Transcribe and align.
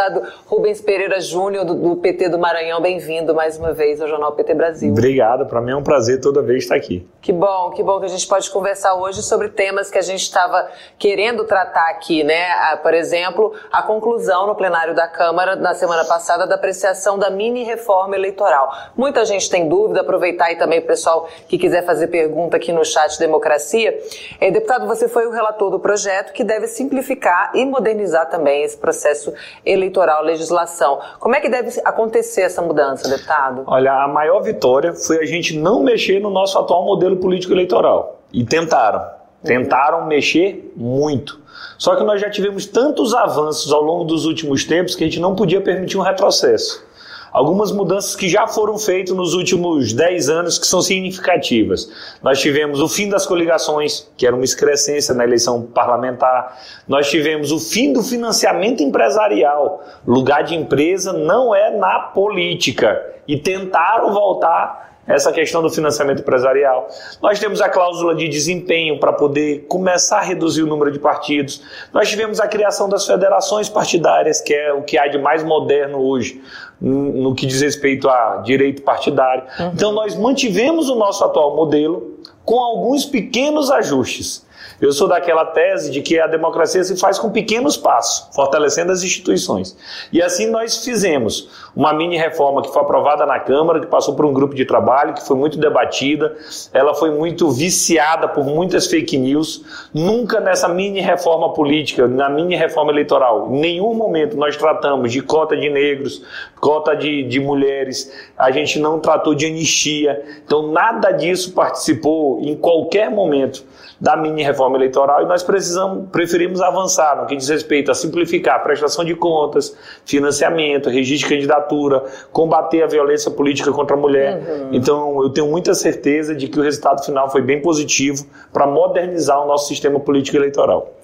deputado 0.00 0.22
Rubens 0.46 0.80
Pereira 0.80 1.20
Júnior, 1.20 1.64
do, 1.64 1.74
do, 1.74 1.96
PT 1.96 2.30
do 2.30 2.38
Maranhão. 2.38 2.80
Bem-vindo 2.80 3.34
mais 3.34 3.58
uma 3.58 3.72
vez 3.72 4.00
ao 4.00 4.08
Jornal 4.08 4.32
PT 4.32 4.54
Brasil. 4.54 4.92
Obrigado, 4.92 5.44
para 5.46 5.60
mim 5.60 5.72
é 5.72 5.76
um 5.76 5.82
prazer 5.82 6.20
toda 6.20 6.40
vez 6.40 6.62
estar 6.62 6.76
aqui. 6.76 7.06
Que 7.20 7.32
bom, 7.32 7.70
que 7.70 7.82
bom 7.82 8.00
que 8.00 8.06
a 8.06 8.08
gente 8.08 8.26
pode 8.26 8.50
conversar 8.50 8.94
hoje 8.94 9.22
sobre 9.22 9.50
temas 9.50 9.90
que 9.90 9.98
a 9.98 10.02
gente 10.02 10.22
estava 10.22 10.70
querendo 10.98 11.44
tratar 11.44 11.90
aqui, 11.90 12.24
né? 12.24 12.50
Ah, 12.52 12.78
por 12.82 12.94
exemplo, 12.94 13.52
a 13.70 13.82
conclusão 13.82 14.46
no 14.46 14.54
plenário 14.54 14.94
da 14.94 15.06
Câmara 15.06 15.54
na 15.54 15.74
semana 15.74 16.04
passada 16.04 16.46
da 16.46 16.54
apreciação 16.54 17.18
da 17.18 17.28
mini 17.28 17.62
reforma 17.62 18.16
eleitoral. 18.16 18.72
Muita 18.96 19.24
gente 19.26 19.50
tem 19.50 19.68
dúvida, 19.68 20.00
aproveitar 20.00 20.46
aí 20.46 20.56
também 20.56 20.78
o 20.78 20.86
pessoal 20.86 21.28
que 21.46 21.58
quiser 21.58 21.84
fazer 21.84 22.06
pergunta 22.06 22.56
aqui 22.56 22.72
no 22.72 22.84
chat 22.84 23.18
Democracia. 23.18 23.98
É, 24.40 24.50
deputado, 24.50 24.86
você 24.86 25.08
foi 25.08 25.26
o 25.26 25.30
relator 25.30 25.70
do 25.70 25.78
projeto 25.78 26.32
que 26.32 26.42
deve 26.42 26.66
simplificar 26.66 27.50
e 27.54 27.66
modernizar 27.66 28.30
também 28.30 28.62
esse 28.62 28.78
processo 28.78 29.34
eleitoral, 29.64 29.89
legislação. 30.22 31.00
Como 31.18 31.34
é 31.34 31.40
que 31.40 31.48
deve 31.48 31.80
acontecer 31.84 32.42
essa 32.42 32.62
mudança, 32.62 33.08
deputado? 33.08 33.64
Olha, 33.66 34.04
a 34.04 34.08
maior 34.08 34.40
vitória 34.40 34.94
foi 34.94 35.18
a 35.18 35.26
gente 35.26 35.58
não 35.58 35.82
mexer 35.82 36.20
no 36.20 36.30
nosso 36.30 36.58
atual 36.58 36.84
modelo 36.84 37.16
político 37.16 37.52
eleitoral. 37.52 38.20
E 38.32 38.44
tentaram. 38.44 39.04
Tentaram 39.42 40.06
mexer 40.06 40.72
muito. 40.76 41.40
Só 41.78 41.96
que 41.96 42.04
nós 42.04 42.20
já 42.20 42.30
tivemos 42.30 42.66
tantos 42.66 43.14
avanços 43.14 43.72
ao 43.72 43.82
longo 43.82 44.04
dos 44.04 44.26
últimos 44.26 44.64
tempos 44.64 44.94
que 44.94 45.02
a 45.02 45.06
gente 45.06 45.20
não 45.20 45.34
podia 45.34 45.60
permitir 45.60 45.96
um 45.96 46.02
retrocesso 46.02 46.89
algumas 47.32 47.72
mudanças 47.72 48.14
que 48.16 48.28
já 48.28 48.46
foram 48.46 48.78
feitas 48.78 49.14
nos 49.14 49.34
últimos 49.34 49.92
10 49.92 50.28
anos 50.28 50.58
que 50.58 50.66
são 50.66 50.82
significativas. 50.82 51.90
Nós 52.22 52.40
tivemos 52.40 52.80
o 52.80 52.88
fim 52.88 53.08
das 53.08 53.26
coligações, 53.26 54.10
que 54.16 54.26
era 54.26 54.34
uma 54.34 54.44
excrescência 54.44 55.14
na 55.14 55.24
eleição 55.24 55.62
parlamentar. 55.62 56.58
Nós 56.86 57.08
tivemos 57.08 57.52
o 57.52 57.58
fim 57.58 57.92
do 57.92 58.02
financiamento 58.02 58.82
empresarial. 58.82 59.84
Lugar 60.06 60.42
de 60.42 60.54
empresa 60.54 61.12
não 61.12 61.54
é 61.54 61.76
na 61.76 62.00
política. 62.00 63.00
E 63.26 63.36
tentaram 63.36 64.12
voltar 64.12 64.89
essa 65.06 65.32
questão 65.32 65.62
do 65.62 65.70
financiamento 65.70 66.20
empresarial. 66.20 66.88
Nós 67.20 67.38
temos 67.38 67.60
a 67.60 67.68
cláusula 67.68 68.14
de 68.14 68.28
desempenho 68.28 69.00
para 69.00 69.12
poder 69.12 69.66
começar 69.68 70.18
a 70.18 70.22
reduzir 70.22 70.62
o 70.62 70.66
número 70.66 70.90
de 70.90 70.98
partidos. 70.98 71.62
Nós 71.92 72.08
tivemos 72.08 72.40
a 72.40 72.46
criação 72.46 72.88
das 72.88 73.06
federações 73.06 73.68
partidárias, 73.68 74.40
que 74.40 74.54
é 74.54 74.72
o 74.72 74.82
que 74.82 74.98
há 74.98 75.08
de 75.08 75.18
mais 75.18 75.42
moderno 75.42 75.98
hoje 75.98 76.40
no 76.80 77.34
que 77.34 77.44
diz 77.44 77.60
respeito 77.60 78.08
a 78.08 78.38
direito 78.38 78.82
partidário. 78.82 79.44
Uhum. 79.58 79.70
Então 79.74 79.92
nós 79.92 80.16
mantivemos 80.16 80.88
o 80.88 80.94
nosso 80.94 81.22
atual 81.22 81.54
modelo 81.54 82.18
com 82.44 82.58
alguns 82.58 83.04
pequenos 83.04 83.70
ajustes. 83.70 84.48
Eu 84.80 84.92
sou 84.92 85.06
daquela 85.06 85.44
tese 85.44 85.90
de 85.90 86.00
que 86.00 86.18
a 86.18 86.26
democracia 86.26 86.82
se 86.82 86.96
faz 86.98 87.18
com 87.18 87.30
pequenos 87.30 87.76
passos, 87.76 88.34
fortalecendo 88.34 88.90
as 88.90 89.02
instituições. 89.02 89.76
E 90.10 90.22
assim 90.22 90.50
nós 90.50 90.82
fizemos 90.82 91.50
uma 91.76 91.92
mini 91.92 92.16
reforma 92.16 92.62
que 92.62 92.72
foi 92.72 92.80
aprovada 92.80 93.26
na 93.26 93.38
Câmara, 93.38 93.78
que 93.78 93.86
passou 93.86 94.14
por 94.14 94.24
um 94.24 94.32
grupo 94.32 94.54
de 94.54 94.64
trabalho, 94.64 95.12
que 95.12 95.26
foi 95.26 95.36
muito 95.36 95.58
debatida, 95.58 96.34
ela 96.72 96.94
foi 96.94 97.10
muito 97.10 97.50
viciada 97.50 98.26
por 98.26 98.44
muitas 98.44 98.86
fake 98.86 99.18
news. 99.18 99.64
Nunca 99.92 100.40
nessa 100.40 100.66
mini 100.66 101.00
reforma 101.00 101.52
política, 101.52 102.08
na 102.08 102.30
mini 102.30 102.56
reforma 102.56 102.90
eleitoral, 102.90 103.48
em 103.52 103.60
nenhum 103.60 103.92
momento 103.92 104.34
nós 104.36 104.56
tratamos 104.56 105.12
de 105.12 105.20
cota 105.20 105.54
de 105.56 105.68
negros, 105.68 106.22
cota 106.58 106.94
de, 106.94 107.22
de 107.24 107.38
mulheres, 107.38 108.12
a 108.36 108.50
gente 108.50 108.78
não 108.78 108.98
tratou 108.98 109.34
de 109.34 109.44
anistia. 109.44 110.22
Então 110.44 110.72
nada 110.72 111.10
disso 111.10 111.52
participou 111.52 112.40
em 112.40 112.56
qualquer 112.56 113.10
momento 113.10 113.68
da 114.00 114.16
mini 114.16 114.42
reforma 114.42 114.76
eleitoral 114.76 115.22
e 115.22 115.26
nós 115.26 115.42
precisamos, 115.42 116.08
preferimos 116.10 116.62
avançar 116.62 117.20
no 117.20 117.26
que 117.26 117.36
diz 117.36 117.48
respeito 117.48 117.90
a 117.90 117.94
simplificar 117.94 118.56
a 118.56 118.58
prestação 118.60 119.04
de 119.04 119.14
contas, 119.14 119.76
financiamento, 120.06 120.88
registro 120.88 121.28
de 121.28 121.34
candidatura, 121.34 122.04
combater 122.32 122.82
a 122.82 122.86
violência 122.86 123.30
política 123.30 123.70
contra 123.70 123.94
a 123.94 124.00
mulher. 124.00 124.38
Uhum. 124.38 124.68
Então, 124.72 125.22
eu 125.22 125.30
tenho 125.30 125.48
muita 125.48 125.74
certeza 125.74 126.34
de 126.34 126.48
que 126.48 126.58
o 126.58 126.62
resultado 126.62 127.04
final 127.04 127.28
foi 127.30 127.42
bem 127.42 127.60
positivo 127.60 128.26
para 128.52 128.66
modernizar 128.66 129.42
o 129.44 129.46
nosso 129.46 129.68
sistema 129.68 130.00
político 130.00 130.36
eleitoral. 130.36 130.94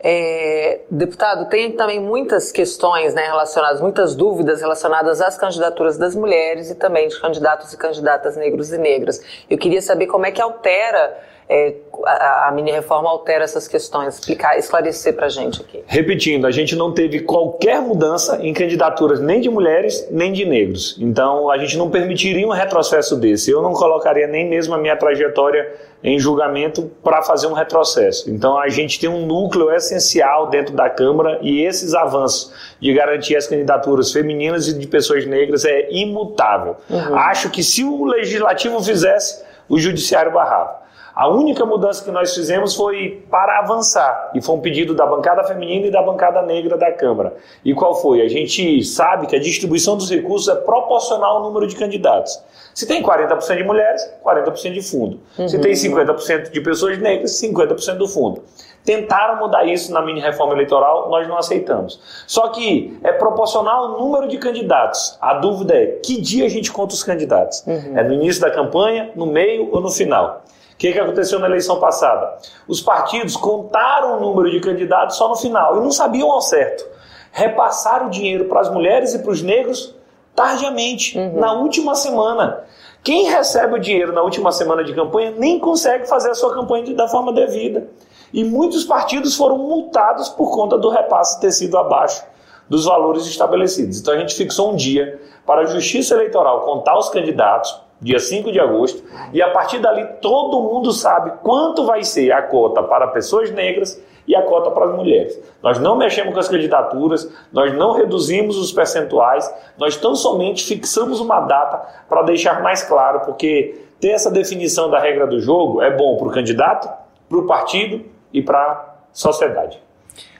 É, 0.00 0.82
deputado, 0.88 1.48
tem 1.48 1.72
também 1.72 1.98
muitas 1.98 2.52
questões 2.52 3.14
né, 3.14 3.22
relacionadas, 3.26 3.80
muitas 3.80 4.14
dúvidas 4.14 4.60
relacionadas 4.60 5.20
às 5.20 5.36
candidaturas 5.36 5.98
das 5.98 6.14
mulheres 6.14 6.70
e 6.70 6.76
também 6.76 7.08
de 7.08 7.20
candidatos 7.20 7.72
e 7.72 7.76
candidatas 7.76 8.36
negros 8.36 8.72
e 8.72 8.78
negras. 8.78 9.20
Eu 9.50 9.58
queria 9.58 9.82
saber 9.82 10.06
como 10.06 10.24
é 10.24 10.30
que 10.30 10.40
altera 10.40 11.18
é, 11.48 11.74
a, 12.04 12.48
a 12.48 12.52
mini-reforma 12.52 13.08
altera 13.08 13.42
essas 13.42 13.66
questões? 13.66 14.14
Explicar, 14.14 14.58
esclarecer 14.58 15.14
para 15.14 15.26
a 15.26 15.28
gente 15.28 15.60
aqui. 15.60 15.82
Repetindo, 15.86 16.46
a 16.46 16.50
gente 16.50 16.76
não 16.76 16.92
teve 16.92 17.20
qualquer 17.20 17.80
mudança 17.80 18.38
em 18.42 18.52
candidaturas 18.52 19.20
nem 19.20 19.40
de 19.40 19.48
mulheres 19.48 20.06
nem 20.10 20.32
de 20.32 20.44
negros. 20.44 20.96
Então, 21.00 21.50
a 21.50 21.56
gente 21.58 21.76
não 21.76 21.90
permitiria 21.90 22.46
um 22.46 22.52
retrocesso 22.52 23.16
desse. 23.16 23.50
Eu 23.50 23.62
não 23.62 23.72
colocaria 23.72 24.26
nem 24.26 24.48
mesmo 24.48 24.74
a 24.74 24.78
minha 24.78 24.96
trajetória 24.96 25.72
em 26.04 26.18
julgamento 26.18 26.90
para 27.02 27.22
fazer 27.22 27.46
um 27.46 27.54
retrocesso. 27.54 28.30
Então, 28.30 28.58
a 28.58 28.68
gente 28.68 29.00
tem 29.00 29.08
um 29.08 29.26
núcleo 29.26 29.70
essencial 29.72 30.48
dentro 30.48 30.74
da 30.74 30.88
Câmara 30.88 31.38
e 31.42 31.62
esses 31.62 31.94
avanços 31.94 32.52
de 32.78 32.92
garantir 32.92 33.36
as 33.36 33.46
candidaturas 33.46 34.12
femininas 34.12 34.68
e 34.68 34.78
de 34.78 34.86
pessoas 34.86 35.26
negras 35.26 35.64
é 35.64 35.90
imutável. 35.90 36.76
Uhum. 36.88 37.16
Acho 37.16 37.50
que 37.50 37.62
se 37.62 37.82
o 37.82 38.04
legislativo 38.04 38.82
fizesse, 38.82 39.42
o 39.68 39.78
judiciário 39.78 40.32
barrava. 40.32 40.87
A 41.18 41.26
única 41.26 41.66
mudança 41.66 42.04
que 42.04 42.12
nós 42.12 42.32
fizemos 42.32 42.76
foi 42.76 43.24
para 43.28 43.58
avançar, 43.58 44.30
e 44.36 44.40
foi 44.40 44.54
um 44.54 44.60
pedido 44.60 44.94
da 44.94 45.04
bancada 45.04 45.42
feminina 45.42 45.88
e 45.88 45.90
da 45.90 46.00
bancada 46.00 46.42
negra 46.42 46.76
da 46.76 46.92
Câmara. 46.92 47.34
E 47.64 47.74
qual 47.74 47.96
foi? 47.96 48.22
A 48.22 48.28
gente 48.28 48.84
sabe 48.84 49.26
que 49.26 49.34
a 49.34 49.40
distribuição 49.40 49.96
dos 49.96 50.08
recursos 50.08 50.46
é 50.46 50.54
proporcional 50.54 51.38
ao 51.38 51.42
número 51.42 51.66
de 51.66 51.74
candidatos. 51.74 52.40
Se 52.72 52.86
tem 52.86 53.02
40% 53.02 53.56
de 53.56 53.64
mulheres, 53.64 54.08
40% 54.24 54.72
de 54.72 54.80
fundo. 54.80 55.18
Uhum. 55.36 55.48
Se 55.48 55.58
tem 55.58 55.72
50% 55.72 56.52
de 56.52 56.60
pessoas 56.60 56.96
negras, 56.98 57.32
50% 57.32 57.96
do 57.96 58.06
fundo. 58.06 58.44
Tentaram 58.84 59.40
mudar 59.40 59.64
isso 59.64 59.92
na 59.92 60.00
mini 60.00 60.20
reforma 60.20 60.52
eleitoral, 60.52 61.10
nós 61.10 61.26
não 61.26 61.36
aceitamos. 61.36 62.00
Só 62.28 62.46
que 62.50 62.96
é 63.02 63.10
proporcional 63.10 63.86
ao 63.86 64.00
número 64.00 64.28
de 64.28 64.38
candidatos. 64.38 65.18
A 65.20 65.34
dúvida 65.34 65.74
é 65.74 65.86
que 66.00 66.20
dia 66.20 66.46
a 66.46 66.48
gente 66.48 66.70
conta 66.70 66.94
os 66.94 67.02
candidatos? 67.02 67.64
Uhum. 67.66 67.98
É 67.98 68.04
no 68.04 68.14
início 68.14 68.40
da 68.40 68.52
campanha, 68.52 69.10
no 69.16 69.26
meio 69.26 69.68
ou 69.72 69.80
no 69.80 69.90
final? 69.90 70.44
O 70.78 70.80
que, 70.80 70.92
que 70.92 71.00
aconteceu 71.00 71.40
na 71.40 71.48
eleição 71.48 71.80
passada? 71.80 72.38
Os 72.68 72.80
partidos 72.80 73.36
contaram 73.36 74.16
o 74.16 74.20
número 74.20 74.48
de 74.48 74.60
candidatos 74.60 75.16
só 75.16 75.28
no 75.28 75.34
final 75.34 75.76
e 75.76 75.80
não 75.80 75.90
sabiam 75.90 76.30
ao 76.30 76.40
certo. 76.40 76.86
Repassaram 77.32 78.06
o 78.06 78.10
dinheiro 78.10 78.44
para 78.44 78.60
as 78.60 78.70
mulheres 78.70 79.12
e 79.12 79.18
para 79.18 79.32
os 79.32 79.42
negros 79.42 79.92
tardiamente, 80.36 81.18
uhum. 81.18 81.40
na 81.40 81.52
última 81.54 81.96
semana. 81.96 82.62
Quem 83.02 83.28
recebe 83.28 83.74
o 83.74 83.80
dinheiro 83.80 84.12
na 84.12 84.22
última 84.22 84.52
semana 84.52 84.84
de 84.84 84.94
campanha 84.94 85.32
nem 85.32 85.58
consegue 85.58 86.06
fazer 86.06 86.30
a 86.30 86.34
sua 86.36 86.54
campanha 86.54 86.94
da 86.94 87.08
forma 87.08 87.32
devida. 87.32 87.88
E 88.32 88.44
muitos 88.44 88.84
partidos 88.84 89.34
foram 89.34 89.58
multados 89.58 90.28
por 90.28 90.54
conta 90.54 90.78
do 90.78 90.90
repasse 90.90 91.40
ter 91.40 91.50
sido 91.50 91.76
abaixo 91.76 92.24
dos 92.68 92.84
valores 92.84 93.26
estabelecidos. 93.26 93.98
Então 93.98 94.14
a 94.14 94.18
gente 94.18 94.36
fixou 94.36 94.70
um 94.70 94.76
dia 94.76 95.20
para 95.44 95.62
a 95.62 95.64
Justiça 95.64 96.14
Eleitoral 96.14 96.60
contar 96.60 96.96
os 96.96 97.08
candidatos, 97.08 97.87
dia 98.00 98.18
5 98.18 98.52
de 98.52 98.60
agosto, 98.60 99.02
e 99.32 99.42
a 99.42 99.50
partir 99.50 99.78
dali 99.78 100.06
todo 100.20 100.60
mundo 100.60 100.92
sabe 100.92 101.32
quanto 101.42 101.84
vai 101.84 102.04
ser 102.04 102.32
a 102.32 102.42
cota 102.42 102.82
para 102.82 103.08
pessoas 103.08 103.50
negras 103.50 104.02
e 104.26 104.36
a 104.36 104.42
cota 104.42 104.70
para 104.70 104.84
as 104.84 104.94
mulheres. 104.94 105.40
Nós 105.62 105.78
não 105.78 105.96
mexemos 105.96 106.34
com 106.34 106.38
as 106.38 106.48
candidaturas, 106.48 107.32
nós 107.52 107.74
não 107.74 107.92
reduzimos 107.92 108.58
os 108.58 108.70
percentuais, 108.70 109.52
nós 109.78 109.96
tão 109.96 110.14
somente 110.14 110.64
fixamos 110.64 111.18
uma 111.18 111.40
data 111.40 112.04
para 112.08 112.22
deixar 112.22 112.62
mais 112.62 112.82
claro, 112.82 113.20
porque 113.20 113.86
ter 113.98 114.10
essa 114.10 114.30
definição 114.30 114.90
da 114.90 115.00
regra 115.00 115.26
do 115.26 115.40
jogo 115.40 115.82
é 115.82 115.90
bom 115.90 116.16
para 116.18 116.28
o 116.28 116.30
candidato, 116.30 116.88
para 117.28 117.38
o 117.38 117.46
partido 117.46 118.04
e 118.32 118.42
para 118.42 118.58
a 118.58 118.94
sociedade. 119.12 119.82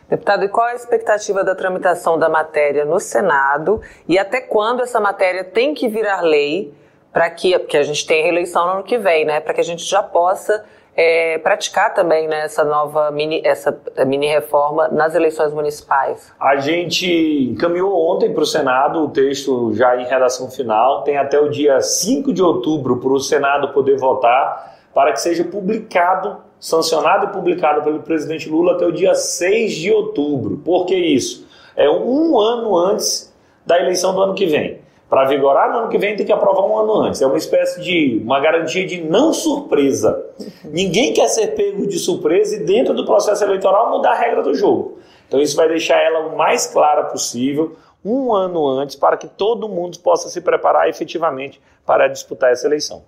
Deputado, 0.08 0.44
e 0.44 0.48
qual 0.48 0.66
a 0.66 0.74
expectativa 0.74 1.44
da 1.44 1.54
tramitação 1.54 2.18
da 2.18 2.28
matéria 2.28 2.84
no 2.84 2.98
Senado 2.98 3.80
e 4.08 4.18
até 4.18 4.40
quando 4.40 4.82
essa 4.82 5.00
matéria 5.00 5.44
tem 5.44 5.74
que 5.74 5.88
virar 5.88 6.22
lei 6.22 6.72
para 7.12 7.28
que, 7.30 7.58
porque 7.58 7.76
a 7.76 7.82
gente 7.82 8.06
tem 8.06 8.22
reeleição 8.22 8.66
no 8.66 8.72
ano 8.72 8.82
que 8.82 8.98
vem, 8.98 9.24
né? 9.24 9.40
Para 9.40 9.54
que 9.54 9.60
a 9.60 9.64
gente 9.64 9.84
já 9.84 10.02
possa 10.02 10.64
é, 10.98 11.38
praticar 11.38 11.94
também 11.94 12.26
né, 12.26 12.40
essa 12.40 12.64
nova 12.64 13.08
mini, 13.12 13.40
essa 13.44 13.80
mini 14.04 14.26
reforma 14.26 14.88
nas 14.88 15.14
eleições 15.14 15.54
municipais? 15.54 16.32
A 16.40 16.56
gente 16.56 17.50
encaminhou 17.52 17.94
ontem 18.10 18.34
para 18.34 18.42
o 18.42 18.46
Senado 18.46 19.04
o 19.04 19.08
texto 19.08 19.72
já 19.74 19.96
em 19.96 20.04
redação 20.04 20.50
final, 20.50 21.04
tem 21.04 21.16
até 21.16 21.38
o 21.38 21.48
dia 21.48 21.80
5 21.80 22.32
de 22.32 22.42
outubro 22.42 22.96
para 22.96 23.12
o 23.12 23.20
Senado 23.20 23.72
poder 23.72 23.96
votar, 23.96 24.76
para 24.92 25.12
que 25.12 25.20
seja 25.20 25.44
publicado, 25.44 26.38
sancionado 26.58 27.26
e 27.26 27.28
publicado 27.28 27.82
pelo 27.82 28.00
presidente 28.00 28.48
Lula 28.48 28.72
até 28.72 28.84
o 28.84 28.90
dia 28.90 29.14
6 29.14 29.76
de 29.76 29.92
outubro. 29.92 30.56
Por 30.64 30.84
que 30.84 30.96
isso? 30.96 31.46
É 31.76 31.88
um 31.88 32.40
ano 32.40 32.76
antes 32.76 33.32
da 33.64 33.78
eleição 33.78 34.12
do 34.12 34.20
ano 34.20 34.34
que 34.34 34.46
vem. 34.46 34.80
Para 35.08 35.24
vigorar 35.24 35.72
no 35.72 35.78
ano 35.78 35.88
que 35.88 35.96
vem 35.96 36.16
tem 36.16 36.26
que 36.26 36.32
aprovar 36.32 36.66
um 36.66 36.76
ano 36.76 36.92
antes. 37.00 37.22
É 37.22 37.26
uma 37.26 37.38
espécie 37.38 37.80
de 37.80 38.20
uma 38.22 38.38
garantia 38.40 38.86
de 38.86 39.02
não 39.02 39.32
surpresa. 39.32 40.26
Ninguém 40.64 41.14
quer 41.14 41.28
ser 41.28 41.54
pego 41.54 41.86
de 41.86 41.98
surpresa 41.98 42.56
e 42.56 42.64
dentro 42.64 42.92
do 42.92 43.06
processo 43.06 43.42
eleitoral 43.42 43.90
mudar 43.90 44.12
a 44.12 44.18
regra 44.18 44.42
do 44.42 44.54
jogo. 44.54 44.98
Então 45.26 45.40
isso 45.40 45.56
vai 45.56 45.68
deixar 45.68 45.98
ela 45.98 46.28
o 46.28 46.36
mais 46.36 46.66
clara 46.66 47.04
possível, 47.04 47.76
um 48.04 48.32
ano 48.34 48.66
antes, 48.66 48.96
para 48.96 49.16
que 49.16 49.26
todo 49.26 49.68
mundo 49.68 49.98
possa 50.00 50.28
se 50.28 50.40
preparar 50.40 50.88
efetivamente 50.88 51.60
para 51.86 52.06
disputar 52.06 52.52
essa 52.52 52.66
eleição. 52.66 53.02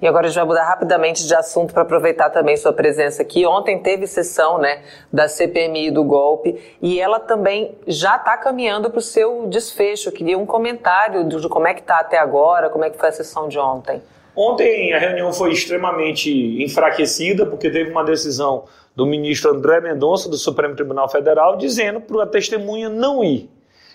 E 0.00 0.06
agora 0.06 0.26
a 0.26 0.28
gente 0.28 0.36
vai 0.36 0.46
mudar 0.46 0.64
rapidamente 0.64 1.26
de 1.26 1.34
assunto 1.34 1.74
para 1.74 1.82
aproveitar 1.82 2.30
também 2.30 2.56
sua 2.56 2.72
presença 2.72 3.20
aqui. 3.20 3.44
Ontem 3.44 3.78
teve 3.78 4.06
sessão 4.06 4.58
né, 4.58 4.82
da 5.12 5.28
CPMI 5.28 5.90
do 5.90 6.02
golpe 6.02 6.58
e 6.80 6.98
ela 6.98 7.20
também 7.20 7.74
já 7.86 8.16
está 8.16 8.36
caminhando 8.38 8.88
para 8.88 8.98
o 8.98 9.02
seu 9.02 9.46
desfecho. 9.46 10.08
Eu 10.08 10.12
queria 10.12 10.38
um 10.38 10.46
comentário 10.46 11.28
de 11.28 11.48
como 11.48 11.66
é 11.66 11.74
que 11.74 11.80
está 11.80 11.98
até 11.98 12.18
agora, 12.18 12.70
como 12.70 12.84
é 12.84 12.90
que 12.90 12.98
foi 12.98 13.10
a 13.10 13.12
sessão 13.12 13.46
de 13.46 13.58
ontem. 13.58 14.00
Ontem 14.34 14.94
a 14.94 14.98
reunião 14.98 15.32
foi 15.34 15.52
extremamente 15.52 16.30
enfraquecida 16.62 17.44
porque 17.44 17.68
teve 17.68 17.90
uma 17.90 18.04
decisão 18.04 18.64
do 18.96 19.04
ministro 19.04 19.50
André 19.50 19.80
Mendonça 19.80 20.30
do 20.30 20.36
Supremo 20.36 20.74
Tribunal 20.74 21.10
Federal 21.10 21.58
dizendo 21.58 22.00
para 22.00 22.22
a 22.22 22.26
testemunha 22.26 22.88
não 22.88 23.22
ir. 23.22 23.50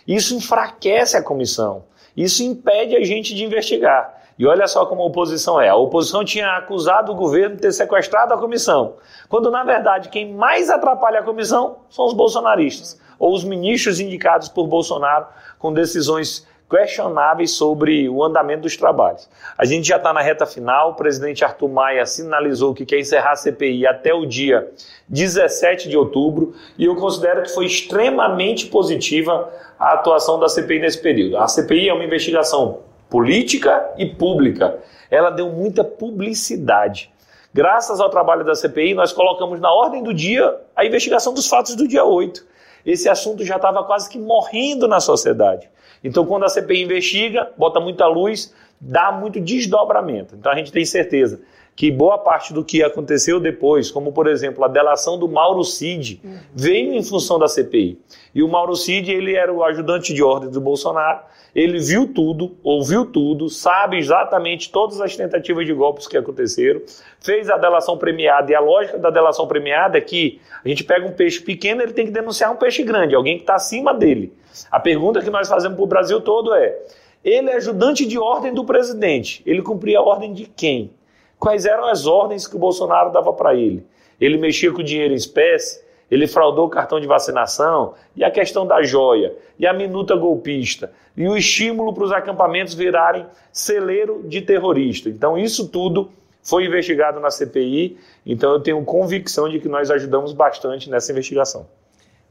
Isso 0.08 0.36
enfraquece 0.36 1.18
a 1.18 1.24
comissão. 1.24 1.84
Isso 2.16 2.44
impede 2.44 2.96
a 2.96 3.04
gente 3.04 3.34
de 3.34 3.44
investigar. 3.44 4.25
E 4.38 4.46
olha 4.46 4.68
só 4.68 4.86
como 4.86 5.02
a 5.02 5.06
oposição 5.06 5.60
é. 5.62 5.70
A 5.70 5.76
oposição 5.76 6.26
tinha 6.26 6.58
acusado 6.58 7.12
o 7.12 7.16
governo 7.16 7.56
de 7.56 7.62
ter 7.62 7.72
sequestrado 7.72 8.34
a 8.34 8.38
comissão, 8.38 8.96
quando 9.30 9.50
na 9.50 9.64
verdade 9.64 10.10
quem 10.10 10.34
mais 10.34 10.70
atrapalha 10.70 11.20
a 11.20 11.24
comissão 11.24 11.78
são 11.90 12.06
os 12.06 12.14
bolsonaristas, 12.14 13.00
ou 13.18 13.34
os 13.34 13.44
ministros 13.46 14.00
indicados 14.00 14.50
por 14.50 14.68
Bolsonaro 14.68 15.28
com 15.58 15.74
decisões 15.74 16.46
questionáveis 16.70 17.52
sobre 17.52 18.10
o 18.10 18.24
andamento 18.24 18.64
dos 18.64 18.76
trabalhos. 18.76 19.30
A 19.58 19.66
gente 19.66 19.88
já 19.88 19.98
está 19.98 20.12
na 20.12 20.22
reta 20.22 20.46
final, 20.46 20.92
o 20.92 20.94
presidente 20.96 21.46
Arthur 21.46 21.70
Maia 21.70 22.06
sinalizou 22.06 22.74
que 22.74 22.86
quer 22.86 23.00
encerrar 23.00 23.34
a 23.34 23.36
CPI 23.36 23.86
até 23.88 24.14
o 24.14 24.26
dia 24.26 24.70
17 25.08 25.88
de 25.88 25.96
outubro, 25.96 26.56
e 26.78 26.86
eu 26.86 26.96
considero 26.96 27.44
que 27.44 27.54
foi 27.54 27.66
extremamente 27.66 28.66
positiva 28.66 29.50
a 29.80 29.94
atuação 29.94 30.40
da 30.40 30.50
CPI 30.50 30.80
nesse 30.80 31.02
período. 31.02 31.38
A 31.38 31.48
CPI 31.48 31.90
é 31.90 31.94
uma 31.94 32.04
investigação 32.04 32.80
política 33.16 33.94
e 33.98 34.06
pública. 34.06 34.78
Ela 35.10 35.30
deu 35.30 35.50
muita 35.50 35.86
publicidade. 35.86 37.10
Graças 37.54 38.02
ao 38.02 38.10
trabalho 38.10 38.44
da 38.44 38.54
CPI, 38.54 38.94
nós 38.94 39.14
colocamos 39.14 39.58
na 39.62 39.72
ordem 39.72 40.04
do 40.04 40.14
dia 40.14 40.54
a 40.76 40.86
investigação 40.86 41.34
dos 41.34 41.48
fatos 41.48 41.76
do 41.76 41.88
dia 41.88 42.04
8. 42.04 42.46
Esse 42.86 43.08
assunto 43.08 43.46
já 43.46 43.56
estava 43.56 43.86
quase 43.86 44.10
que 44.10 44.20
morrendo 44.20 44.86
na 44.86 45.00
sociedade. 45.00 45.70
Então, 46.04 46.26
quando 46.26 46.44
a 46.44 46.50
CPI 46.50 46.84
investiga, 46.84 47.50
bota 47.58 47.80
muita 47.80 48.06
luz, 48.06 48.54
dá 48.82 49.14
muito 49.14 49.40
desdobramento. 49.40 50.36
Então, 50.36 50.52
a 50.52 50.56
gente 50.56 50.70
tem 50.70 50.84
certeza 50.84 51.40
que 51.76 51.92
boa 51.92 52.18
parte 52.18 52.54
do 52.54 52.64
que 52.64 52.82
aconteceu 52.82 53.40
depois, 53.40 53.92
como 53.92 54.14
por 54.14 54.28
exemplo 54.28 54.64
a 54.64 54.68
delação 54.68 55.20
do 55.20 55.28
Mauro 55.28 55.64
Cid, 55.64 56.22
uhum. 56.24 56.38
veio 56.54 56.94
em 56.94 57.04
função 57.04 57.38
da 57.38 57.48
CPI. 57.48 58.00
E 58.34 58.42
o 58.42 58.48
Mauro 58.48 58.76
Cid, 58.76 59.12
ele 59.12 59.36
era 59.36 59.52
o 59.52 59.64
ajudante 59.64 60.14
de 60.14 60.24
ordem 60.24 60.50
do 60.50 60.62
Bolsonaro, 60.62 61.20
ele 61.54 61.80
viu 61.80 62.14
tudo, 62.14 62.56
ouviu 62.64 63.06
tudo, 63.06 63.50
sabe 63.50 63.98
exatamente 63.98 64.72
todas 64.72 65.00
as 65.02 65.16
tentativas 65.16 65.66
de 65.66 65.74
golpes 65.74 66.08
que 66.08 66.18
aconteceram, 66.18 66.82
fez 67.20 67.50
a 67.50 67.58
delação 67.58 67.98
premiada, 67.98 68.52
e 68.52 68.56
a 68.56 68.60
lógica 68.60 68.98
da 68.98 69.10
delação 69.10 69.48
premiada 69.48 69.98
é 69.98 70.02
que 70.02 70.40
a 70.64 70.68
gente 70.68 70.84
pega 70.84 71.06
um 71.06 71.12
peixe 71.12 71.42
pequeno, 71.42 71.82
ele 71.82 71.94
tem 71.94 72.06
que 72.06 72.12
denunciar 72.12 72.52
um 72.52 72.58
peixe 72.58 72.84
grande, 72.84 73.16
alguém 73.16 73.36
que 73.36 73.44
está 73.44 73.56
acima 73.56 73.94
dele. 73.94 74.34
A 74.72 74.80
pergunta 74.80 75.22
que 75.22 75.30
nós 75.30 75.48
fazemos 75.48 75.76
para 75.76 75.84
o 75.84 75.88
Brasil 75.88 76.22
todo 76.22 76.54
é: 76.54 76.78
ele 77.24 77.50
é 77.50 77.56
ajudante 77.56 78.06
de 78.06 78.18
ordem 78.18 78.54
do 78.54 78.64
presidente, 78.64 79.42
ele 79.46 79.62
cumpria 79.62 80.00
a 80.00 80.02
ordem 80.02 80.34
de 80.34 80.46
quem? 80.46 80.92
Quais 81.40 81.66
eram 81.66 81.86
as 81.86 82.08
ordens 82.08 82.48
que 82.48 82.56
o 82.56 82.60
Bolsonaro 82.60 83.12
dava 83.12 83.34
para 83.34 83.54
ele? 83.56 83.86
Ele 84.20 84.38
mexia 84.38 84.72
com 84.72 84.82
dinheiro 84.82 85.14
em 85.14 85.18
espécie, 85.18 85.84
ele 86.10 86.28
fraudou 86.28 86.68
o 86.68 86.70
cartão 86.70 87.00
de 87.00 87.08
vacinação, 87.08 87.94
e 88.16 88.24
a 88.24 88.32
questão 88.32 88.66
da 88.66 88.82
joia, 88.84 89.34
e 89.58 89.66
a 89.66 89.74
minuta 89.74 90.16
golpista, 90.16 90.92
e 91.18 91.28
o 91.28 91.36
estímulo 91.36 91.94
para 91.94 92.04
os 92.04 92.12
acampamentos 92.12 92.74
virarem 92.74 93.26
celeiro 93.52 94.24
de 94.26 94.42
terrorista. 94.42 95.10
Então, 95.10 95.38
isso 95.38 95.68
tudo 95.68 96.10
foi 96.44 96.66
investigado 96.66 97.20
na 97.20 97.32
CPI, 97.32 97.98
então 98.26 98.54
eu 98.54 98.60
tenho 98.60 98.84
convicção 98.86 99.50
de 99.50 99.60
que 99.60 99.68
nós 99.68 99.90
ajudamos 99.90 100.32
bastante 100.32 100.90
nessa 100.90 101.12
investigação. 101.12 101.66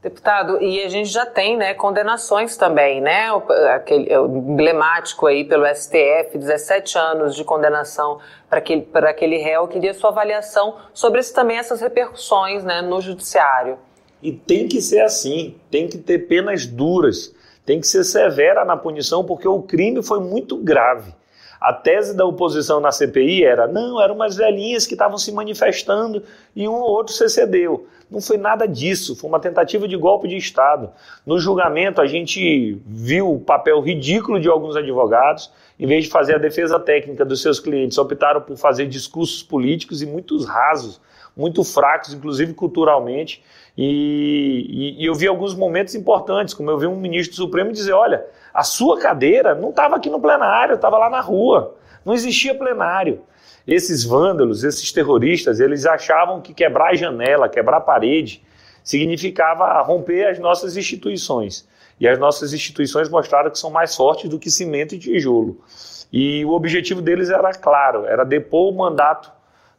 Deputado, 0.05 0.61
e 0.61 0.83
a 0.83 0.87
gente 0.87 1.09
já 1.09 1.25
tem 1.25 1.57
né, 1.57 1.73
condenações 1.73 2.55
também, 2.55 3.01
né? 3.01 3.25
Aquele, 3.73 4.07
é 4.13 4.19
emblemático 4.19 5.25
aí 5.25 5.43
pelo 5.43 5.65
STF, 5.65 6.37
17 6.37 6.95
anos 6.95 7.35
de 7.35 7.43
condenação 7.43 8.19
para 8.47 8.59
aquele, 8.59 8.87
aquele 8.93 9.37
réu. 9.37 9.63
Eu 9.63 9.67
queria 9.67 9.95
sua 9.95 10.11
avaliação 10.11 10.75
sobre 10.93 11.21
esse, 11.21 11.33
também 11.33 11.57
essas 11.57 11.81
repercussões 11.81 12.63
né, 12.63 12.83
no 12.83 13.01
judiciário. 13.01 13.79
E 14.21 14.31
tem 14.31 14.67
que 14.67 14.79
ser 14.79 15.01
assim, 15.01 15.55
tem 15.71 15.87
que 15.87 15.97
ter 15.97 16.27
penas 16.27 16.67
duras, 16.67 17.33
tem 17.65 17.79
que 17.79 17.87
ser 17.87 18.03
severa 18.03 18.63
na 18.63 18.77
punição, 18.77 19.25
porque 19.25 19.47
o 19.47 19.63
crime 19.63 20.03
foi 20.03 20.19
muito 20.19 20.55
grave. 20.55 21.15
A 21.59 21.73
tese 21.73 22.15
da 22.15 22.25
oposição 22.25 22.79
na 22.79 22.91
CPI 22.91 23.43
era: 23.43 23.67
não, 23.67 23.99
eram 23.99 24.13
umas 24.13 24.35
velhinhas 24.35 24.85
que 24.85 24.93
estavam 24.93 25.17
se 25.17 25.31
manifestando 25.31 26.21
e 26.55 26.67
um 26.67 26.73
ou 26.73 26.91
outro 26.91 27.11
se 27.11 27.27
cedeu. 27.27 27.87
Não 28.09 28.21
foi 28.21 28.37
nada 28.37 28.67
disso, 28.67 29.15
foi 29.15 29.27
uma 29.27 29.39
tentativa 29.39 29.87
de 29.87 29.97
golpe 29.97 30.27
de 30.27 30.37
Estado. 30.37 30.91
No 31.25 31.39
julgamento, 31.39 31.99
a 31.99 32.05
gente 32.05 32.79
viu 32.85 33.33
o 33.33 33.39
papel 33.39 33.81
ridículo 33.81 34.39
de 34.39 34.47
alguns 34.47 34.75
advogados. 34.75 35.51
Em 35.79 35.87
vez 35.87 36.05
de 36.05 36.09
fazer 36.09 36.35
a 36.35 36.37
defesa 36.37 36.79
técnica 36.79 37.25
dos 37.25 37.41
seus 37.41 37.59
clientes, 37.59 37.97
optaram 37.97 38.41
por 38.41 38.55
fazer 38.57 38.87
discursos 38.87 39.41
políticos 39.41 40.01
e 40.01 40.05
muitos 40.05 40.45
rasos, 40.45 41.01
muito 41.35 41.63
fracos, 41.63 42.13
inclusive 42.13 42.53
culturalmente. 42.53 43.43
E, 43.77 44.95
e, 44.97 45.03
e 45.03 45.05
eu 45.05 45.15
vi 45.15 45.27
alguns 45.27 45.53
momentos 45.53 45.95
importantes, 45.95 46.53
como 46.53 46.69
eu 46.69 46.77
vi 46.77 46.87
um 46.87 46.95
ministro 46.95 47.35
do 47.35 47.43
Supremo 47.43 47.71
dizer: 47.71 47.93
olha, 47.93 48.25
a 48.53 48.63
sua 48.63 48.99
cadeira 48.99 49.55
não 49.55 49.71
estava 49.71 49.95
aqui 49.95 50.09
no 50.09 50.21
plenário, 50.21 50.75
estava 50.75 50.97
lá 50.97 51.09
na 51.09 51.21
rua. 51.21 51.75
Não 52.05 52.13
existia 52.13 52.53
plenário. 52.53 53.21
Esses 53.67 54.03
vândalos, 54.03 54.63
esses 54.63 54.91
terroristas, 54.91 55.59
eles 55.59 55.85
achavam 55.85 56.41
que 56.41 56.53
quebrar 56.53 56.95
janela, 56.95 57.49
quebrar 57.49 57.81
parede, 57.81 58.43
significava 58.83 59.81
romper 59.81 60.27
as 60.27 60.39
nossas 60.39 60.77
instituições. 60.77 61.67
E 61.99 62.07
as 62.07 62.19
nossas 62.19 62.53
instituições 62.53 63.09
mostraram 63.09 63.49
que 63.49 63.57
são 63.57 63.71
mais 63.71 63.95
fortes 63.95 64.29
do 64.29 64.37
que 64.37 64.51
cimento 64.51 64.93
e 64.93 64.99
tijolo. 64.99 65.59
E 66.11 66.45
o 66.45 66.51
objetivo 66.51 67.01
deles 67.01 67.29
era 67.29 67.51
claro, 67.53 68.05
era 68.05 68.23
depor 68.23 68.71
o 68.71 68.77
mandato, 68.77 69.31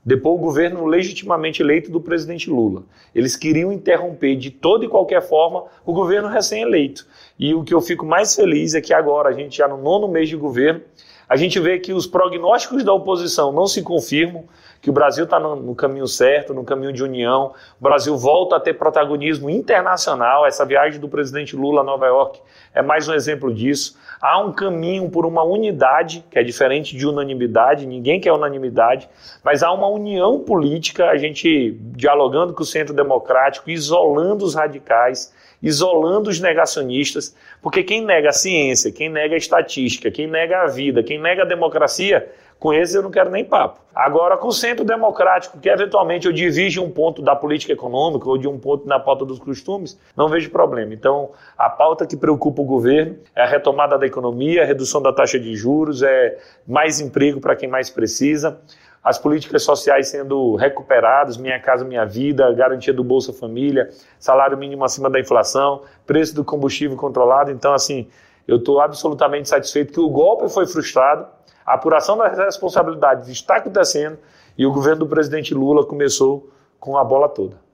depor 0.05 0.35
o 0.35 0.39
governo 0.39 0.87
legitimamente 0.87 1.62
eleito 1.62 1.91
do 1.91 2.00
presidente 2.00 2.49
Lula. 2.49 2.85
Eles 3.15 3.37
queriam 3.37 3.73
interromper 3.73 4.37
de 4.37 4.50
toda 4.50 4.85
e 4.85 4.89
qualquer 4.89 5.21
forma 5.21 5.65
o 5.84 5.93
governo 5.93 6.29
recém-eleito. 6.29 7.06
E 7.39 7.55
o 7.55 7.63
que 7.63 7.75
eu 7.75 7.81
fico 7.81 8.05
mais 8.05 8.34
feliz 8.34 8.75
é 8.75 8.81
que 8.81 8.94
agora, 8.94 9.29
a 9.29 9.32
gente 9.32 9.58
já 9.58 9.69
no 9.69 9.77
nono 9.77 10.08
mês 10.08 10.29
de 10.29 10.37
governo, 10.37 10.81
a 11.29 11.37
gente 11.37 11.59
vê 11.59 11.79
que 11.79 11.93
os 11.93 12.06
prognósticos 12.06 12.85
da 12.85 12.93
oposição 12.93 13.51
não 13.53 13.67
se 13.67 13.83
confirmam, 13.83 14.45
que 14.81 14.91
o 14.91 14.93
Brasil 14.93 15.25
está 15.25 15.41
no, 15.41 15.75
caminho 15.75 16.06
certo, 16.06 16.55
no 16.55 16.63
caminho 16.63 16.93
de 16.93 17.03
união, 17.03 17.53
o 17.81 17.83
Brasil 17.83 18.17
volta 18.17 18.55
a 18.56 18.61
ter 18.61 18.75
protagonismo 18.75 19.51
internacional. 19.51 20.47
Essa 20.47 20.65
viagem 20.65 21.01
do 21.01 21.09
presidente 21.09 21.56
Lula 21.56 21.81
a 21.81 21.85
Nova 21.85 22.06
York 22.06 22.41
é 22.73 22.81
mais 22.83 23.09
um 23.09 23.15
exemplo 23.15 23.53
disso. 23.53 23.99
Há 24.21 24.39
um 24.39 24.53
caminho 24.53 25.11
por 25.11 25.27
uma 25.27 25.43
unidade, 25.43 26.25
que 26.31 26.39
é 26.39 26.43
diferente 26.45 26.97
de 26.97 27.05
unanimidade, 27.05 27.87
ninguém 27.87 28.21
quer 28.21 28.33
unanimidade, 28.33 29.09
mas 29.43 29.65
há 29.65 29.73
uma 29.73 29.89
união 29.89 30.39
política, 30.39 31.11
a 31.11 31.17
gente 31.17 31.77
dialogando 31.97 32.55
com 32.55 32.63
o 32.63 32.67
centro 32.67 32.95
democrático, 32.95 33.69
isolando 33.69 34.45
os 34.45 34.55
radicais 34.55 35.35
isolando 35.63 36.31
os 36.31 36.41
negacionistas, 36.41 37.34
porque 37.63 37.82
quem 37.82 38.05
nega 38.05 38.31
a 38.31 38.32
ciência, 38.32 38.93
quem 38.93 39.08
nega 39.08 39.34
a 39.34 39.39
estatística, 39.39 40.10
quem 40.10 40.27
nega 40.27 40.63
a 40.63 40.67
vida, 40.67 41.03
quem 41.03 41.20
nega 41.20 41.43
a 41.43 41.46
democracia, 41.46 42.31
com 42.58 42.72
esse 42.72 42.96
eu 42.96 43.03
não 43.03 43.10
quero 43.10 43.31
nem 43.31 43.44
papo. 43.44 43.81
Agora, 43.94 44.36
com 44.36 44.48
o 44.48 44.53
centro 44.53 44.84
democrático, 44.84 45.58
que 45.58 45.69
eventualmente 45.69 46.27
eu 46.27 46.32
divide 46.32 46.81
um 46.81 46.91
ponto 46.91 47.20
da 47.20 47.36
política 47.36 47.72
econômica 47.72 48.29
ou 48.29 48.39
de 48.39 48.48
um 48.48 48.58
ponto 48.58 48.86
na 48.86 48.98
pauta 48.98 49.25
dos 49.25 49.39
costumes, 49.39 49.98
não 50.17 50.29
vejo 50.29 50.51
problema. 50.51 50.94
Então, 50.94 51.31
a 51.56 51.69
pauta 51.69 52.06
que 52.06 52.17
preocupa 52.17 52.63
o 52.63 52.65
governo 52.65 53.17
é 53.34 53.43
a 53.43 53.46
retomada 53.46 53.98
da 53.98 54.06
economia, 54.06 54.63
a 54.63 54.67
redução 54.67 55.03
da 55.03 55.13
taxa 55.13 55.39
de 55.39 55.55
juros, 55.55 56.03
é 56.03 56.39
mais 56.67 57.01
emprego 57.01 57.41
para 57.41 57.55
quem 57.55 57.69
mais 57.69 57.91
precisa 57.91 58.58
as 59.06 59.19
políticas 59.19 59.63
sociais 59.63 60.08
sendo 60.08 60.56
recuperadas, 60.56 61.36
Minha 61.36 61.60
Casa 61.60 61.84
Minha 61.84 62.05
Vida, 62.05 62.53
garantia 62.53 62.93
do 62.93 63.05
Bolsa 63.05 63.32
Família, 63.32 63.89
salário 64.19 64.58
mínimo 64.58 64.84
acima 64.84 65.08
da 65.08 65.20
inflação, 65.20 65.82
preço 66.05 66.34
do 66.34 66.44
combustível 66.44 66.96
controlado. 66.96 67.53
Então, 67.53 67.72
assim, 67.72 68.08
eu 68.48 68.56
estou 68.56 68.81
absolutamente 68.81 69.48
satisfeito 69.48 69.93
que 69.93 70.01
o 70.01 70.08
golpe 70.08 70.48
foi 70.48 70.67
frustrado, 70.67 71.25
a 71.65 71.75
apuração 71.75 72.19
das 72.19 72.36
responsabilidades 72.36 73.29
está 73.29 73.58
acontecendo 73.58 74.19
e 74.58 74.67
o 74.67 74.72
governo 74.72 75.05
do 75.05 75.06
presidente 75.06 75.55
Lula 75.55 75.86
começou 75.86 76.51
com 76.81 76.98
a 76.98 77.05
bola 77.05 77.29
toda 77.29 77.66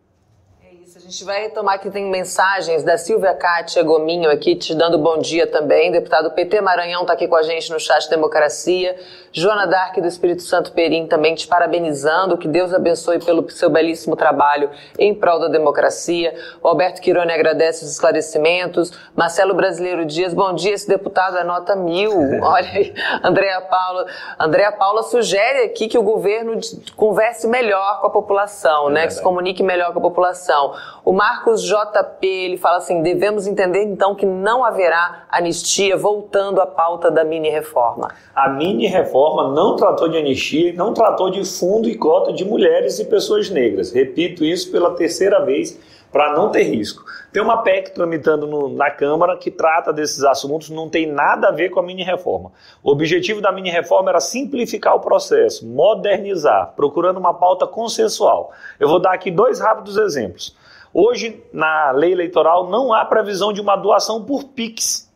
gente 1.05 1.25
vai 1.25 1.43
retomar 1.43 1.81
que 1.81 1.91
tem 1.91 2.09
mensagens 2.09 2.85
da 2.85 2.97
Silvia 2.97 3.35
Cátia 3.35 3.83
Gominho 3.83 4.31
aqui 4.31 4.55
te 4.55 4.73
dando 4.73 4.97
bom 4.97 5.19
dia 5.19 5.49
também. 5.49 5.91
Deputado 5.91 6.31
PT 6.31 6.61
Maranhão 6.61 7.03
está 7.03 7.15
aqui 7.15 7.27
com 7.27 7.35
a 7.35 7.43
gente 7.43 7.73
no 7.73 7.81
chat 7.81 8.09
Democracia. 8.09 8.97
Joana 9.33 9.67
Dark 9.67 9.99
do 9.99 10.07
Espírito 10.07 10.43
Santo 10.43 10.71
Perim 10.73 11.09
também 11.09 11.35
te 11.35 11.49
parabenizando. 11.49 12.39
Que 12.39 12.47
Deus 12.47 12.73
abençoe 12.73 13.19
pelo 13.19 13.51
seu 13.51 13.69
belíssimo 13.69 14.15
trabalho 14.15 14.71
em 14.97 15.13
prol 15.13 15.41
da 15.41 15.49
democracia. 15.49 16.35
O 16.63 16.69
Alberto 16.69 17.01
Quirone 17.01 17.33
agradece 17.33 17.85
os 17.85 17.91
esclarecimentos. 17.91 18.93
Marcelo 19.17 19.55
Brasileiro 19.55 20.05
Dias, 20.05 20.33
bom 20.33 20.55
dia. 20.55 20.75
Esse 20.75 20.87
deputado 20.87 21.37
é 21.37 21.43
nota 21.43 21.75
mil. 21.75 22.13
Olha 22.45 22.71
aí, 22.71 22.95
Andréa 23.25 23.61
Paula. 23.63 24.07
Andréa 24.39 24.71
Paula 24.71 25.03
sugere 25.03 25.65
aqui 25.65 25.89
que 25.89 25.99
o 25.99 26.03
governo 26.03 26.61
converse 26.95 27.49
melhor 27.49 28.01
com 28.01 28.07
a 28.07 28.11
população, 28.11 28.89
é 28.91 28.93
né? 28.93 29.07
Que 29.09 29.15
se 29.15 29.23
comunique 29.23 29.65
melhor 29.65 29.93
com 29.93 29.99
a 29.99 30.03
população. 30.03 30.75
O 31.05 31.13
Marcos 31.13 31.65
JP, 31.65 32.25
ele 32.25 32.57
fala 32.57 32.77
assim: 32.77 33.03
devemos 33.03 33.49
entender 33.49 33.83
então 33.83 34.15
que 34.15 34.25
não 34.25 34.65
haverá 34.65 35.25
anistia, 35.29 35.97
voltando 35.97 36.61
à 36.61 36.67
pauta 36.67 37.11
da 37.11 37.25
mini-reforma. 37.25 38.15
A 38.33 38.49
mini-reforma 38.49 39.53
não 39.53 39.75
tratou 39.75 40.09
de 40.09 40.17
anistia, 40.17 40.73
não 40.75 40.95
tratou 40.95 41.29
de 41.29 41.45
fundo 41.45 41.89
e 41.89 41.97
cota 41.97 42.33
de 42.33 42.45
mulheres 42.45 43.01
e 43.01 43.05
pessoas 43.05 43.51
negras. 43.51 43.91
Repito 43.91 44.45
isso 44.45 44.71
pela 44.71 44.95
terceira 44.95 45.45
vez 45.45 45.77
para 46.13 46.35
não 46.35 46.51
ter 46.51 46.65
risco. 46.65 47.03
Tem 47.33 47.43
uma 47.43 47.63
PEC 47.63 47.95
tramitando 47.95 48.47
no, 48.47 48.69
na 48.69 48.91
Câmara 48.91 49.37
que 49.37 49.51
trata 49.51 49.93
desses 49.93 50.23
assuntos, 50.23 50.69
não 50.69 50.89
tem 50.89 51.07
nada 51.07 51.49
a 51.49 51.51
ver 51.51 51.71
com 51.71 51.81
a 51.81 51.83
mini-reforma. 51.83 52.53
O 52.83 52.93
objetivo 52.93 53.41
da 53.41 53.51
mini-reforma 53.51 54.11
era 54.11 54.21
simplificar 54.21 54.95
o 54.95 55.01
processo, 55.01 55.67
modernizar, 55.67 56.75
procurando 56.77 57.17
uma 57.17 57.33
pauta 57.35 57.67
consensual. 57.67 58.53
Eu 58.79 58.89
vou 58.89 59.01
dar 59.01 59.15
aqui 59.15 59.31
dois 59.31 59.59
rápidos 59.59 59.97
exemplos. 59.97 60.55
Hoje, 60.95 61.43
na 61.53 61.91
lei 61.91 62.13
eleitoral, 62.13 62.69
não 62.69 62.93
há 62.93 63.05
previsão 63.05 63.53
de 63.53 63.61
uma 63.61 63.77
doação 63.77 64.23
por 64.23 64.45
PIX. 64.45 65.11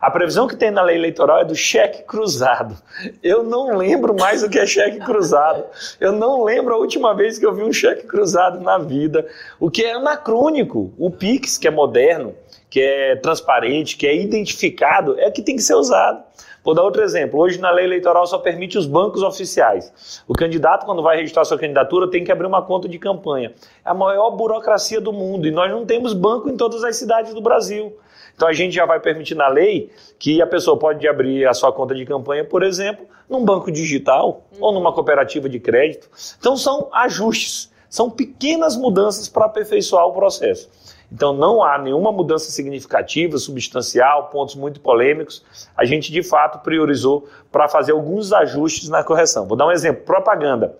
A 0.00 0.10
previsão 0.10 0.46
que 0.46 0.56
tem 0.56 0.70
na 0.70 0.80
lei 0.80 0.96
eleitoral 0.96 1.40
é 1.40 1.44
do 1.44 1.54
cheque 1.54 2.02
cruzado. 2.04 2.76
Eu 3.22 3.42
não 3.42 3.76
lembro 3.76 4.14
mais 4.14 4.42
o 4.42 4.48
que 4.48 4.58
é 4.58 4.64
cheque 4.64 5.00
cruzado. 5.00 5.64
Eu 6.00 6.12
não 6.12 6.44
lembro 6.44 6.74
a 6.74 6.78
última 6.78 7.14
vez 7.14 7.36
que 7.36 7.44
eu 7.44 7.52
vi 7.52 7.62
um 7.62 7.72
cheque 7.72 8.06
cruzado 8.06 8.60
na 8.60 8.78
vida. 8.78 9.26
O 9.58 9.70
que 9.70 9.84
é 9.84 9.92
anacrônico. 9.92 10.94
O 10.96 11.10
Pix, 11.10 11.58
que 11.58 11.66
é 11.66 11.70
moderno, 11.70 12.34
que 12.70 12.80
é 12.80 13.16
transparente, 13.16 13.96
que 13.96 14.06
é 14.06 14.16
identificado, 14.16 15.18
é 15.18 15.30
que 15.30 15.42
tem 15.42 15.56
que 15.56 15.62
ser 15.62 15.74
usado. 15.74 16.22
Vou 16.68 16.74
dar 16.74 16.82
outro 16.82 17.02
exemplo. 17.02 17.40
Hoje, 17.40 17.58
na 17.58 17.70
lei 17.70 17.86
eleitoral, 17.86 18.26
só 18.26 18.36
permite 18.36 18.76
os 18.76 18.84
bancos 18.84 19.22
oficiais. 19.22 20.22
O 20.28 20.34
candidato, 20.34 20.84
quando 20.84 21.02
vai 21.02 21.16
registrar 21.16 21.42
sua 21.46 21.56
candidatura, 21.56 22.10
tem 22.10 22.22
que 22.22 22.30
abrir 22.30 22.46
uma 22.46 22.60
conta 22.60 22.86
de 22.86 22.98
campanha. 22.98 23.54
É 23.82 23.88
a 23.88 23.94
maior 23.94 24.32
burocracia 24.32 25.00
do 25.00 25.10
mundo 25.10 25.48
e 25.48 25.50
nós 25.50 25.70
não 25.70 25.86
temos 25.86 26.12
banco 26.12 26.50
em 26.50 26.58
todas 26.58 26.84
as 26.84 26.94
cidades 26.94 27.32
do 27.32 27.40
Brasil. 27.40 27.96
Então 28.36 28.46
a 28.46 28.52
gente 28.52 28.74
já 28.74 28.84
vai 28.84 29.00
permitir 29.00 29.34
na 29.34 29.48
lei 29.48 29.90
que 30.18 30.42
a 30.42 30.46
pessoa 30.46 30.78
pode 30.78 31.08
abrir 31.08 31.46
a 31.46 31.54
sua 31.54 31.72
conta 31.72 31.94
de 31.94 32.04
campanha, 32.04 32.44
por 32.44 32.62
exemplo, 32.62 33.06
num 33.30 33.42
banco 33.42 33.72
digital 33.72 34.42
uhum. 34.52 34.58
ou 34.60 34.72
numa 34.74 34.92
cooperativa 34.92 35.48
de 35.48 35.58
crédito. 35.58 36.10
Então 36.38 36.54
são 36.54 36.90
ajustes, 36.92 37.72
são 37.88 38.10
pequenas 38.10 38.76
mudanças 38.76 39.26
para 39.26 39.46
aperfeiçoar 39.46 40.06
o 40.06 40.12
processo. 40.12 40.68
Então 41.10 41.32
não 41.32 41.62
há 41.62 41.78
nenhuma 41.78 42.12
mudança 42.12 42.50
significativa, 42.50 43.38
substancial, 43.38 44.28
pontos 44.28 44.54
muito 44.54 44.80
polêmicos. 44.80 45.44
A 45.76 45.84
gente 45.84 46.12
de 46.12 46.22
fato 46.22 46.58
priorizou 46.58 47.28
para 47.50 47.68
fazer 47.68 47.92
alguns 47.92 48.32
ajustes 48.32 48.88
na 48.88 49.02
correção. 49.02 49.46
Vou 49.46 49.56
dar 49.56 49.66
um 49.66 49.72
exemplo: 49.72 50.04
propaganda. 50.04 50.76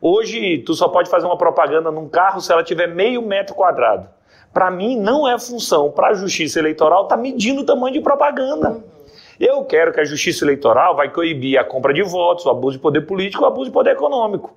Hoje 0.00 0.58
tu 0.58 0.74
só 0.74 0.88
pode 0.88 1.10
fazer 1.10 1.26
uma 1.26 1.38
propaganda 1.38 1.90
num 1.90 2.08
carro 2.08 2.40
se 2.40 2.52
ela 2.52 2.62
tiver 2.62 2.86
meio 2.86 3.22
metro 3.22 3.54
quadrado 3.54 4.08
para 4.52 4.70
mim, 4.70 4.98
não 4.98 5.26
é 5.26 5.38
função 5.38 5.90
para 5.90 6.08
a 6.08 6.14
justiça 6.14 6.58
eleitoral 6.58 7.04
estar 7.04 7.16
tá 7.16 7.22
medindo 7.22 7.62
o 7.62 7.64
tamanho 7.64 7.94
de 7.94 8.00
propaganda. 8.00 8.84
Eu 9.40 9.64
quero 9.64 9.92
que 9.92 10.00
a 10.00 10.04
justiça 10.04 10.44
eleitoral 10.44 10.94
vai 10.94 11.10
coibir 11.10 11.58
a 11.58 11.64
compra 11.64 11.92
de 11.92 12.02
votos, 12.02 12.44
o 12.44 12.50
abuso 12.50 12.76
de 12.76 12.82
poder 12.82 13.00
político, 13.02 13.42
o 13.42 13.46
abuso 13.46 13.66
de 13.66 13.72
poder 13.72 13.92
econômico. 13.92 14.54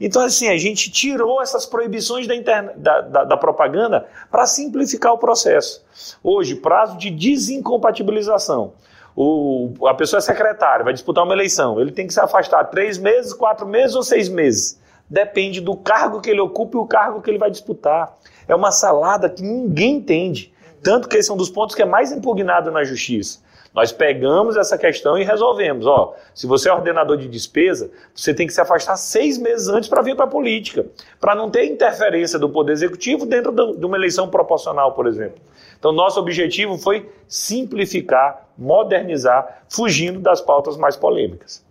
Então, 0.00 0.22
assim, 0.22 0.48
a 0.48 0.56
gente 0.56 0.90
tirou 0.90 1.42
essas 1.42 1.66
proibições 1.66 2.26
da, 2.26 2.34
interna, 2.34 2.72
da, 2.76 3.00
da, 3.00 3.24
da 3.24 3.36
propaganda 3.36 4.06
para 4.30 4.46
simplificar 4.46 5.12
o 5.12 5.18
processo. 5.18 5.84
Hoje, 6.22 6.54
prazo 6.54 6.96
de 6.96 7.10
desincompatibilização. 7.10 8.74
O, 9.16 9.74
a 9.86 9.94
pessoa 9.94 10.18
é 10.18 10.20
secretária, 10.20 10.84
vai 10.84 10.92
disputar 10.92 11.24
uma 11.24 11.34
eleição, 11.34 11.80
ele 11.80 11.90
tem 11.90 12.06
que 12.06 12.14
se 12.14 12.20
afastar 12.20 12.62
três 12.66 12.96
meses, 12.96 13.32
quatro 13.32 13.66
meses 13.66 13.96
ou 13.96 14.02
seis 14.04 14.28
meses. 14.28 14.80
Depende 15.10 15.60
do 15.60 15.74
cargo 15.76 16.20
que 16.20 16.30
ele 16.30 16.40
ocupa 16.40 16.76
e 16.76 16.80
o 16.80 16.86
cargo 16.86 17.20
que 17.20 17.28
ele 17.28 17.38
vai 17.38 17.50
disputar. 17.50 18.16
É 18.46 18.54
uma 18.54 18.70
salada 18.70 19.28
que 19.28 19.42
ninguém 19.42 19.96
entende. 19.96 20.52
Tanto 20.82 21.08
que 21.08 21.16
esse 21.16 21.30
é 21.30 21.34
um 21.34 21.36
dos 21.36 21.50
pontos 21.50 21.74
que 21.74 21.82
é 21.82 21.84
mais 21.84 22.12
impugnado 22.12 22.70
na 22.70 22.84
justiça. 22.84 23.40
Nós 23.74 23.92
pegamos 23.92 24.56
essa 24.56 24.76
questão 24.76 25.16
e 25.18 25.24
resolvemos. 25.24 25.86
Ó, 25.86 26.14
se 26.34 26.46
você 26.46 26.68
é 26.68 26.72
ordenador 26.72 27.16
de 27.16 27.28
despesa, 27.28 27.90
você 28.14 28.34
tem 28.34 28.46
que 28.46 28.52
se 28.52 28.60
afastar 28.60 28.96
seis 28.96 29.38
meses 29.38 29.68
antes 29.68 29.88
para 29.88 30.02
vir 30.02 30.16
para 30.16 30.24
a 30.24 30.28
política, 30.28 30.86
para 31.20 31.34
não 31.34 31.50
ter 31.50 31.64
interferência 31.64 32.38
do 32.38 32.48
Poder 32.48 32.72
Executivo 32.72 33.26
dentro 33.26 33.52
de 33.52 33.86
uma 33.86 33.96
eleição 33.96 34.28
proporcional, 34.28 34.92
por 34.92 35.06
exemplo. 35.06 35.38
Então, 35.78 35.92
nosso 35.92 36.18
objetivo 36.18 36.76
foi 36.76 37.08
simplificar, 37.28 38.48
modernizar, 38.56 39.62
fugindo 39.68 40.18
das 40.18 40.40
pautas 40.40 40.76
mais 40.76 40.96
polêmicas. 40.96 41.64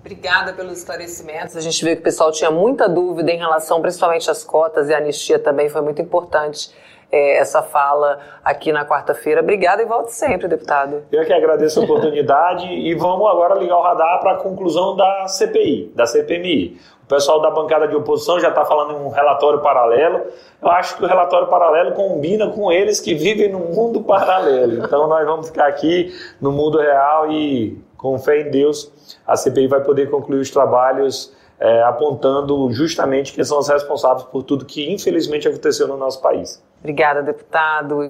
Obrigada 0.00 0.52
pelos 0.52 0.78
esclarecimentos. 0.78 1.56
A 1.56 1.60
gente 1.60 1.84
viu 1.84 1.94
que 1.94 2.00
o 2.00 2.04
pessoal 2.04 2.30
tinha 2.30 2.50
muita 2.50 2.88
dúvida 2.88 3.30
em 3.32 3.36
relação, 3.36 3.82
principalmente 3.82 4.30
às 4.30 4.44
cotas 4.44 4.88
e 4.88 4.94
a 4.94 4.98
anistia 4.98 5.38
também 5.38 5.68
foi 5.68 5.80
muito 5.80 6.00
importante. 6.00 6.70
É, 7.10 7.38
essa 7.38 7.62
fala 7.62 8.18
aqui 8.44 8.70
na 8.70 8.84
quarta-feira. 8.84 9.40
Obrigada 9.40 9.82
e 9.82 9.86
volte 9.86 10.12
sempre, 10.12 10.46
deputado. 10.46 11.04
Eu 11.10 11.24
que 11.24 11.32
agradeço 11.32 11.80
a 11.80 11.84
oportunidade 11.84 12.66
e 12.66 12.94
vamos 12.94 13.26
agora 13.30 13.54
ligar 13.54 13.78
o 13.78 13.82
radar 13.82 14.20
para 14.20 14.32
a 14.32 14.36
conclusão 14.36 14.94
da 14.94 15.26
CPI, 15.26 15.92
da 15.94 16.06
CPMI. 16.06 16.78
O 17.04 17.06
pessoal 17.08 17.40
da 17.40 17.50
bancada 17.50 17.88
de 17.88 17.96
oposição 17.96 18.38
já 18.38 18.50
está 18.50 18.64
falando 18.66 18.92
em 18.92 19.06
um 19.06 19.08
relatório 19.08 19.60
paralelo. 19.60 20.26
Eu 20.60 20.68
acho 20.68 20.98
que 20.98 21.04
o 21.04 21.06
relatório 21.06 21.48
paralelo 21.48 21.92
combina 21.92 22.50
com 22.50 22.70
eles 22.70 23.00
que 23.00 23.14
vivem 23.14 23.50
no 23.50 23.60
mundo 23.60 24.02
paralelo. 24.02 24.84
Então 24.84 25.08
nós 25.08 25.24
vamos 25.24 25.48
ficar 25.48 25.66
aqui 25.66 26.14
no 26.38 26.52
mundo 26.52 26.78
real 26.78 27.32
e 27.32 27.82
com 27.96 28.16
fé 28.18 28.42
em 28.42 28.50
Deus, 28.50 28.92
a 29.26 29.36
CPI 29.36 29.66
vai 29.66 29.82
poder 29.82 30.08
concluir 30.08 30.38
os 30.38 30.50
trabalhos 30.50 31.36
é, 31.58 31.82
apontando 31.82 32.70
justamente 32.70 33.32
quem 33.32 33.42
são 33.42 33.58
os 33.58 33.68
responsáveis 33.68 34.22
por 34.28 34.44
tudo 34.44 34.64
que 34.64 34.90
infelizmente 34.90 35.48
aconteceu 35.48 35.88
no 35.88 35.96
nosso 35.96 36.22
país. 36.22 36.62
Obrigada, 36.80 37.22
deputado. 37.22 38.04